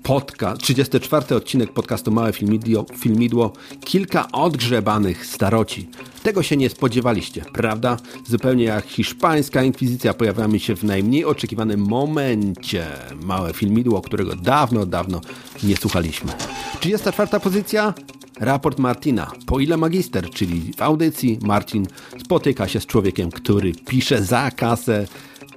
podcast, 0.03 0.61
34 0.61 1.35
odcinek 1.35 1.73
podcastu 1.73 2.11
Małe 2.11 2.33
Filmidło, 2.33 2.85
Filmidło, 2.97 3.53
kilka 3.85 4.31
odgrzebanych 4.31 5.25
staroci. 5.25 5.89
Tego 6.23 6.43
się 6.43 6.57
nie 6.57 6.69
spodziewaliście, 6.69 7.45
prawda? 7.53 7.97
Zupełnie 8.27 8.63
jak 8.63 8.85
hiszpańska 8.85 9.63
inkwizycja 9.63 10.13
pojawiamy 10.13 10.59
się 10.59 10.75
w 10.75 10.83
najmniej 10.83 11.25
oczekiwanym 11.25 11.79
momencie. 11.79 12.85
Małe 13.23 13.53
Filmidło, 13.53 14.01
którego 14.01 14.35
dawno, 14.35 14.85
dawno 14.85 15.21
nie 15.63 15.77
słuchaliśmy. 15.77 16.31
34 16.79 17.39
pozycja 17.39 17.93
Raport 18.39 18.79
Martina. 18.79 19.31
Po 19.45 19.59
ile 19.59 19.77
magister, 19.77 20.29
czyli 20.29 20.71
w 20.77 20.81
audycji 20.81 21.39
Marcin 21.41 21.87
spotyka 22.23 22.67
się 22.67 22.79
z 22.79 22.85
człowiekiem, 22.85 23.31
który 23.31 23.71
pisze 23.87 24.23
za 24.23 24.51
kasę 24.51 25.07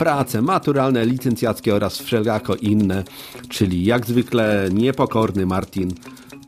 prace 0.00 0.42
maturalne, 0.42 1.07
licencjackie 1.07 1.75
oraz 1.75 1.99
wszelako 1.99 2.54
inne, 2.54 3.04
czyli 3.49 3.85
jak 3.85 4.07
zwykle 4.07 4.69
niepokorny 4.73 5.47
Martin 5.47 5.90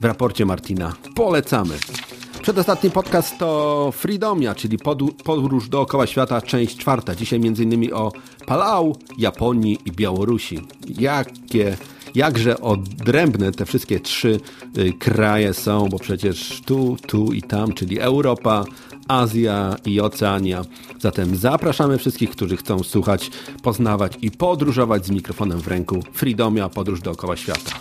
w 0.00 0.04
raporcie 0.04 0.46
Martina. 0.46 0.92
Polecamy. 1.14 1.74
Przedostatni 2.42 2.90
podcast 2.90 3.38
to 3.38 3.90
Freedomia, 3.96 4.54
czyli 4.54 4.78
podróż 5.24 5.68
dookoła 5.68 6.06
świata, 6.06 6.42
część 6.42 6.76
czwarta. 6.76 7.14
Dzisiaj 7.14 7.40
m.in. 7.44 7.94
o 7.94 8.12
Palau, 8.46 8.96
Japonii 9.18 9.78
i 9.84 9.92
Białorusi. 9.92 10.60
Jakie 10.98 11.76
jakże 12.14 12.60
odrębne 12.60 13.52
te 13.52 13.66
wszystkie 13.66 14.00
trzy 14.00 14.40
y, 14.78 14.92
kraje 14.92 15.54
są, 15.54 15.88
bo 15.88 15.98
przecież 15.98 16.62
tu, 16.66 16.96
tu 17.06 17.32
i 17.32 17.42
tam, 17.42 17.72
czyli 17.72 18.00
Europa, 18.00 18.64
Azja 19.08 19.76
i 19.84 20.00
Oceania. 20.00 20.64
Zatem 21.00 21.36
zapraszamy 21.36 21.98
wszystkich, 21.98 22.30
którzy 22.30 22.56
chcą 22.56 22.82
słuchać, 22.82 23.30
poznawać 23.62 24.12
i 24.22 24.30
podróżować 24.30 25.06
z 25.06 25.10
mikrofonem 25.10 25.60
w 25.60 25.68
ręku. 25.68 26.02
Freedomia, 26.12 26.68
podróż 26.68 27.00
dookoła 27.00 27.36
świata. 27.36 27.72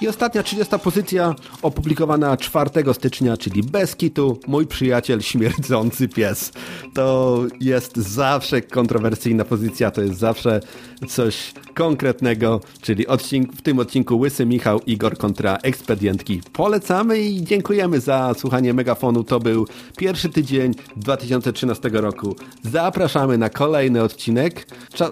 I 0.00 0.08
ostatnia 0.08 0.42
30 0.42 0.78
pozycja 0.78 1.34
opublikowana 1.62 2.36
4 2.36 2.70
stycznia, 2.94 3.36
czyli 3.36 3.62
bez 3.62 3.96
kitu, 3.96 4.38
mój 4.46 4.66
przyjaciel 4.66 5.20
śmierdzący 5.20 6.08
pies. 6.08 6.52
To 6.94 7.38
jest 7.60 7.96
zawsze 7.96 8.62
kontrowersyjna 8.62 9.44
pozycja, 9.44 9.90
to 9.90 10.02
jest 10.02 10.18
zawsze 10.18 10.60
coś 11.08 11.54
konkretnego, 11.74 12.60
czyli 12.80 13.06
odcink, 13.06 13.52
w 13.52 13.62
tym 13.62 13.78
odcinku 13.78 14.18
Łysy 14.18 14.46
Michał 14.46 14.80
Igor 14.86 15.18
kontra 15.18 15.58
ekspedientki. 15.62 16.42
Polecamy 16.52 17.20
i 17.20 17.44
dziękujemy 17.44 18.00
za 18.00 18.34
słuchanie 18.38 18.74
Megafonu. 18.74 19.24
To 19.24 19.40
był 19.40 19.66
pierwszy 19.96 20.28
tydzień 20.28 20.74
2013 20.96 21.90
roku. 21.92 22.36
Zapraszamy 22.62 23.38
na 23.38 23.48
kolejny 23.48 24.02
odcinek. 24.02 24.66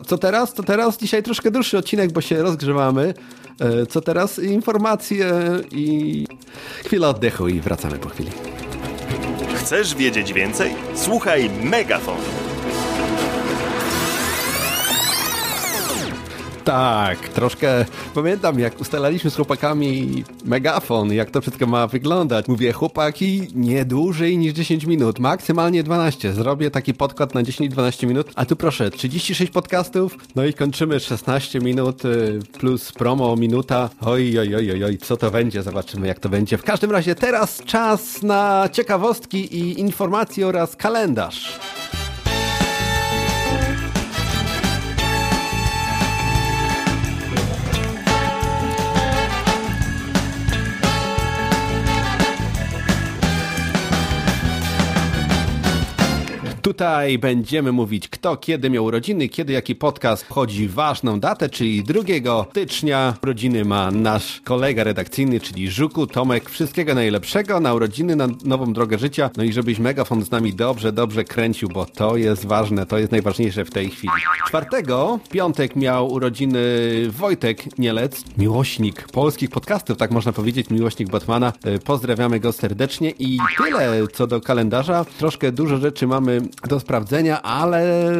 Co 0.07 0.19
teraz? 0.19 0.55
To 0.55 0.63
teraz 0.63 0.99
dzisiaj 0.99 1.23
troszkę 1.23 1.51
dłuższy 1.51 1.79
odcinek, 1.79 2.13
bo 2.13 2.21
się 2.21 2.43
rozgrzewamy. 2.43 3.15
E, 3.61 3.87
co 3.87 4.01
teraz? 4.01 4.39
Informacje 4.79 5.27
i 5.73 6.27
chwila 6.85 7.09
oddechu 7.09 7.49
i 7.49 7.61
wracamy 7.61 7.99
po 7.99 8.09
chwili. 8.09 8.31
Chcesz 9.57 9.95
wiedzieć 9.95 10.33
więcej? 10.33 10.75
Słuchaj 10.95 11.51
Megafon. 11.63 12.48
Tak, 16.69 17.29
troszkę 17.29 17.85
pamiętam 18.15 18.59
jak 18.59 18.81
ustalaliśmy 18.81 19.31
z 19.31 19.37
chłopakami 19.37 20.25
megafon, 20.45 21.13
jak 21.13 21.31
to 21.31 21.41
wszystko 21.41 21.67
ma 21.67 21.87
wyglądać. 21.87 22.49
Mówię, 22.49 22.73
chłopaki, 22.73 23.49
nie 23.55 23.85
dłużej 23.85 24.39
niż 24.39 24.53
10 24.53 24.85
minut, 24.85 25.19
maksymalnie 25.19 25.83
12. 25.83 26.33
Zrobię 26.33 26.71
taki 26.71 26.95
podkład 26.95 27.35
na 27.35 27.43
10-12 27.43 28.07
minut, 28.07 28.31
a 28.35 28.45
tu 28.45 28.57
proszę, 28.57 28.91
36 28.91 29.53
podcastów, 29.53 30.17
no 30.37 30.45
i 30.45 30.55
kończymy 30.55 31.01
16 31.01 31.59
minut 31.59 32.05
y, 32.05 32.41
plus 32.59 32.93
promo 32.93 33.37
minuta. 33.37 33.91
Oj, 34.01 34.39
oj, 34.39 34.55
oj, 34.55 34.71
oj, 34.71 34.85
oj, 34.85 34.99
co 34.99 35.17
to 35.17 35.31
będzie? 35.31 35.63
Zobaczymy 35.63 36.07
jak 36.07 36.21
to 36.21 36.29
będzie. 36.29 36.59
W 36.59 36.63
każdym 36.63 36.91
razie 36.91 37.15
teraz 37.15 37.63
czas 37.67 38.23
na 38.23 38.69
ciekawostki 38.73 39.57
i 39.57 39.81
informacje 39.81 40.47
oraz 40.47 40.77
kalendarz. 40.77 41.59
Tutaj 56.63 57.19
będziemy 57.19 57.73
mówić, 57.73 58.09
kto 58.09 58.37
kiedy 58.37 58.71
miał 58.71 58.85
urodziny, 58.85 59.29
kiedy 59.29 59.53
jaki 59.53 59.75
podcast 59.75 60.23
wchodzi 60.23 60.69
ważną 60.69 61.21
datę, 61.21 61.51
czyli 61.51 61.85
2 61.85 62.01
stycznia. 62.51 63.15
Urodziny 63.23 63.65
ma 63.65 63.91
nasz 63.91 64.41
kolega 64.45 64.85
redakcyjny, 64.85 65.41
czyli 65.41 65.71
Żuku, 65.71 66.07
Tomek. 66.07 66.51
Wszystkiego 66.51 66.95
najlepszego 66.95 67.61
na 67.61 67.75
urodziny, 67.75 68.17
na 68.17 68.29
nową 68.45 68.73
drogę 68.73 68.99
życia. 68.99 69.31
No 69.37 69.45
i 69.45 69.53
żebyś 69.53 69.79
megafon 69.79 70.25
z 70.25 70.31
nami 70.31 70.55
dobrze, 70.55 70.93
dobrze 70.93 71.25
kręcił, 71.25 71.69
bo 71.69 71.87
to 71.87 72.17
jest 72.17 72.47
ważne, 72.47 72.87
to 72.87 72.99
jest 72.99 73.13
najważniejsze 73.13 73.65
w 73.65 73.71
tej 73.71 73.91
chwili. 73.91 74.13
Czwartego, 74.47 75.19
piątek 75.31 75.77
miał 75.77 76.13
urodziny 76.13 76.61
Wojtek 77.09 77.79
Nielec, 77.79 78.25
miłośnik 78.39 79.09
polskich 79.09 79.51
podcastów, 79.51 79.97
tak 79.97 80.11
można 80.11 80.33
powiedzieć, 80.33 80.71
miłośnik 80.71 81.11
Batmana. 81.11 81.53
E, 81.65 81.79
pozdrawiamy 81.79 82.41
go 82.41 82.53
serdecznie 82.53 83.11
i 83.11 83.39
tyle 83.57 84.07
co 84.13 84.27
do 84.27 84.41
kalendarza. 84.41 85.05
Troszkę 85.19 85.53
dużo 85.53 85.77
rzeczy 85.77 86.07
mamy 86.07 86.48
do 86.69 86.81
sprawdzenia, 86.81 87.43
ale 87.43 88.13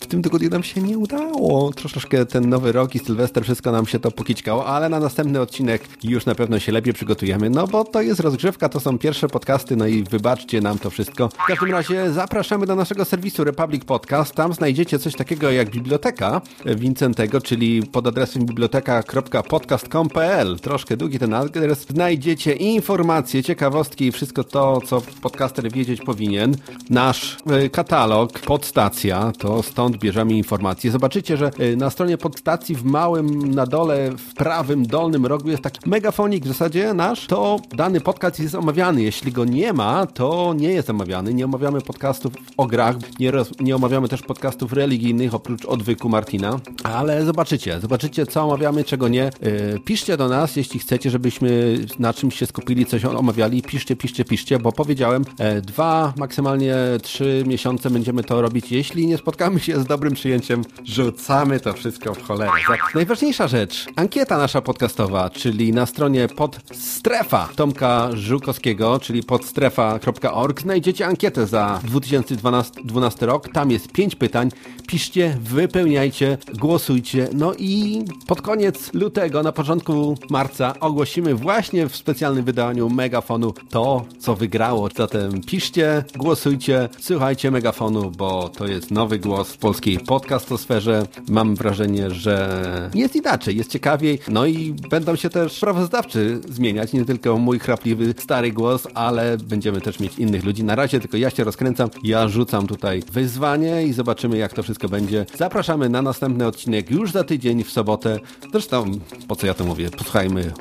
w 0.00 0.06
tym 0.06 0.22
tygodniu 0.22 0.50
nam 0.50 0.62
się 0.62 0.82
nie 0.82 0.98
udało. 0.98 1.72
Troszeczkę 1.72 2.26
ten 2.26 2.48
nowy 2.48 2.72
rok 2.72 2.94
i 2.94 2.98
Sylwester, 2.98 3.44
wszystko 3.44 3.72
nam 3.72 3.86
się 3.86 3.98
to 3.98 4.10
pokićkało, 4.10 4.66
ale 4.66 4.88
na 4.88 5.00
następny 5.00 5.40
odcinek 5.40 5.82
już 6.04 6.26
na 6.26 6.34
pewno 6.34 6.58
się 6.58 6.72
lepiej 6.72 6.94
przygotujemy, 6.94 7.50
no 7.50 7.66
bo 7.66 7.84
to 7.84 8.02
jest 8.02 8.20
rozgrzewka, 8.20 8.68
to 8.68 8.80
są 8.80 8.98
pierwsze 8.98 9.28
podcasty, 9.28 9.76
no 9.76 9.86
i 9.86 10.04
wybaczcie 10.04 10.60
nam 10.60 10.78
to 10.78 10.90
wszystko. 10.90 11.28
W 11.28 11.46
każdym 11.48 11.70
razie 11.70 12.12
zapraszamy 12.12 12.66
do 12.66 12.76
naszego 12.76 13.04
serwisu 13.04 13.44
Republic 13.44 13.84
Podcast. 13.84 14.34
Tam 14.34 14.52
znajdziecie 14.52 14.98
coś 14.98 15.14
takiego 15.14 15.50
jak 15.50 15.70
biblioteka 15.70 16.40
Wincentego, 16.76 17.40
czyli 17.40 17.82
pod 17.82 18.06
adresem 18.06 18.46
biblioteka.podcast.com.pl. 18.46 20.58
Troszkę 20.60 20.96
długi 20.96 21.18
ten 21.18 21.34
adres. 21.34 21.86
Znajdziecie 21.88 22.52
informacje, 22.52 23.42
ciekawostki 23.42 24.06
i 24.06 24.12
wszystko 24.12 24.44
to, 24.44 24.80
co 24.80 25.02
podcaster 25.22 25.72
wiedzieć 25.72 26.00
powinien. 26.00 26.56
Nasz 26.90 27.36
e, 27.50 27.55
katalog, 27.72 28.38
podstacja, 28.38 29.32
to 29.38 29.62
stąd 29.62 29.96
bierzemy 29.96 30.32
informacje. 30.32 30.90
Zobaczycie, 30.90 31.36
że 31.36 31.50
y, 31.60 31.76
na 31.76 31.90
stronie 31.90 32.18
podstacji 32.18 32.74
w 32.74 32.84
małym, 32.84 33.54
na 33.54 33.66
dole, 33.66 34.10
w 34.10 34.34
prawym, 34.34 34.86
dolnym 34.86 35.26
rogu 35.26 35.50
jest 35.50 35.62
taki 35.62 35.90
megafonik 35.90 36.44
w 36.44 36.48
zasadzie 36.48 36.94
nasz, 36.94 37.26
to 37.26 37.60
dany 37.76 38.00
podcast 38.00 38.40
jest 38.40 38.54
omawiany. 38.54 39.02
Jeśli 39.02 39.32
go 39.32 39.44
nie 39.44 39.72
ma, 39.72 40.06
to 40.06 40.54
nie 40.56 40.68
jest 40.68 40.90
omawiany. 40.90 41.34
Nie 41.34 41.44
omawiamy 41.44 41.80
podcastów 41.80 42.32
o 42.56 42.66
grach, 42.66 42.96
nie, 43.20 43.30
roz, 43.30 43.50
nie 43.60 43.76
omawiamy 43.76 44.08
też 44.08 44.22
podcastów 44.22 44.72
religijnych, 44.72 45.34
oprócz 45.34 45.64
odwyku 45.64 46.08
Martina, 46.08 46.60
ale 46.84 47.24
zobaczycie, 47.24 47.80
zobaczycie 47.80 48.26
co 48.26 48.42
omawiamy, 48.42 48.84
czego 48.84 49.08
nie. 49.08 49.30
Yy, 49.42 49.80
piszcie 49.84 50.16
do 50.16 50.28
nas, 50.28 50.56
jeśli 50.56 50.80
chcecie, 50.80 51.10
żebyśmy 51.10 51.78
na 51.98 52.14
czymś 52.14 52.38
się 52.38 52.46
skupili, 52.46 52.86
coś 52.86 53.04
omawiali. 53.04 53.62
Piszcie, 53.62 53.96
piszcie, 53.96 54.24
piszcie, 54.24 54.58
bo 54.58 54.72
powiedziałem, 54.72 55.24
e, 55.38 55.60
dwa, 55.60 56.12
maksymalnie 56.16 56.76
trzy 57.02 57.44
miesiące 57.48 57.90
będziemy 57.90 58.24
to 58.24 58.42
robić. 58.42 58.72
Jeśli 58.72 59.06
nie 59.06 59.18
spotkamy 59.18 59.60
się 59.60 59.80
z 59.80 59.86
dobrym 59.86 60.14
przyjęciem, 60.14 60.64
rzucamy 60.84 61.60
to 61.60 61.72
wszystko 61.72 62.14
w 62.14 62.22
cholerę. 62.22 62.52
Najważniejsza 62.94 63.48
rzecz, 63.48 63.86
ankieta 63.96 64.38
nasza 64.38 64.62
podcastowa, 64.62 65.30
czyli 65.30 65.72
na 65.72 65.86
stronie 65.86 66.28
podstrefa 66.28 67.48
Tomka 67.56 68.08
Żukowskiego, 68.14 68.98
czyli 69.00 69.22
podstrefa.org 69.22 70.60
znajdziecie 70.60 71.06
ankietę 71.06 71.46
za 71.46 71.80
2012 71.84 73.26
rok. 73.26 73.48
Tam 73.48 73.70
jest 73.70 73.92
pięć 73.92 74.16
pytań. 74.16 74.50
Piszcie, 74.86 75.36
wypełniajcie, 75.40 76.38
głosujcie. 76.54 77.28
No 77.32 77.54
i 77.58 78.04
pod 78.26 78.42
koniec 78.42 78.94
lutego, 78.94 79.42
na 79.42 79.52
początku 79.52 80.18
marca 80.30 80.74
ogłosimy 80.80 81.34
właśnie 81.34 81.88
w 81.88 81.96
specjalnym 81.96 82.44
wydaniu 82.44 82.90
Megafonu 82.90 83.54
to, 83.70 84.04
co 84.18 84.36
wygrało. 84.36 84.88
Zatem 84.96 85.40
piszcie, 85.40 86.04
głosujcie, 86.16 86.88
słuchajcie 87.00 87.35
słuchacie 87.36 87.50
Megafonu, 87.50 88.10
bo 88.10 88.48
to 88.48 88.66
jest 88.66 88.90
nowy 88.90 89.18
głos 89.18 89.52
w 89.52 89.58
polskiej 89.58 89.98
podcastosferze. 89.98 91.06
Mam 91.28 91.54
wrażenie, 91.54 92.10
że 92.10 92.90
jest 92.94 93.16
inaczej, 93.16 93.56
jest 93.56 93.70
ciekawiej. 93.70 94.18
No 94.28 94.46
i 94.46 94.72
będą 94.90 95.16
się 95.16 95.30
też 95.30 95.52
sprawozdawcy 95.52 96.40
zmieniać, 96.48 96.92
nie 96.92 97.04
tylko 97.04 97.38
mój 97.38 97.58
chrapliwy 97.58 98.14
stary 98.18 98.52
głos, 98.52 98.86
ale 98.94 99.36
będziemy 99.38 99.80
też 99.80 100.00
mieć 100.00 100.18
innych 100.18 100.44
ludzi. 100.44 100.64
Na 100.64 100.74
razie 100.74 101.00
tylko 101.00 101.16
ja 101.16 101.30
się 101.30 101.44
rozkręcam, 101.44 101.90
ja 102.02 102.28
rzucam 102.28 102.66
tutaj 102.66 103.02
wyzwanie 103.12 103.82
i 103.86 103.92
zobaczymy 103.92 104.38
jak 104.38 104.52
to 104.52 104.62
wszystko 104.62 104.88
będzie. 104.88 105.26
Zapraszamy 105.38 105.88
na 105.88 106.02
następny 106.02 106.46
odcinek 106.46 106.90
już 106.90 107.12
za 107.12 107.24
tydzień 107.24 107.64
w 107.64 107.70
sobotę. 107.70 108.18
Zresztą, 108.52 108.90
po 109.28 109.36
co 109.36 109.46
ja 109.46 109.54
to 109.54 109.64
mówię? 109.64 109.90
Posłuchajmy. 109.90 110.52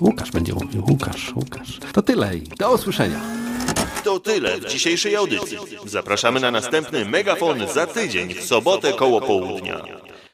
Łukasz 0.00 0.30
będzie 0.30 0.54
mówił. 0.54 0.84
Łukasz, 0.88 1.32
Łukasz. 1.36 1.80
To 1.92 2.02
tyle 2.02 2.36
i 2.36 2.42
do 2.58 2.74
usłyszenia. 2.74 3.20
To 4.06 4.20
tyle 4.20 4.58
w 4.58 4.64
dzisiejszej 4.64 5.16
audycji. 5.16 5.58
Zapraszamy 5.84 6.40
na 6.40 6.50
następny 6.50 7.04
Megafon 7.04 7.68
za 7.68 7.86
tydzień, 7.86 8.34
w 8.34 8.44
sobotę 8.44 8.92
koło 8.92 9.20
południa. 9.20 9.84